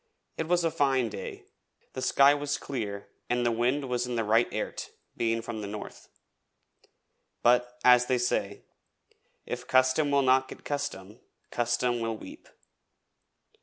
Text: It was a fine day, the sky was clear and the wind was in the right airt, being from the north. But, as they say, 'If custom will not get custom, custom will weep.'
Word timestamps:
It 0.35 0.47
was 0.47 0.63
a 0.63 0.71
fine 0.71 1.09
day, 1.09 1.45
the 1.93 2.01
sky 2.01 2.33
was 2.33 2.57
clear 2.57 3.09
and 3.29 3.45
the 3.45 3.51
wind 3.51 3.87
was 3.87 4.07
in 4.07 4.15
the 4.15 4.23
right 4.23 4.47
airt, 4.51 4.89
being 5.15 5.43
from 5.43 5.61
the 5.61 5.67
north. 5.67 6.09
But, 7.43 7.79
as 7.83 8.07
they 8.07 8.17
say, 8.17 8.63
'If 9.45 9.67
custom 9.67 10.09
will 10.09 10.23
not 10.23 10.47
get 10.47 10.65
custom, 10.65 11.19
custom 11.51 11.99
will 11.99 12.17
weep.' 12.17 12.49